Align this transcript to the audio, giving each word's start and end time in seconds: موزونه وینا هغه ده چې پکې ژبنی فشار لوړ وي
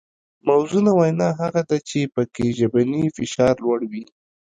موزونه 0.47 0.91
وینا 0.99 1.29
هغه 1.41 1.61
ده 1.69 1.77
چې 1.89 1.99
پکې 2.13 2.45
ژبنی 2.57 3.03
فشار 3.17 3.55
لوړ 3.63 3.79
وي 3.91 4.03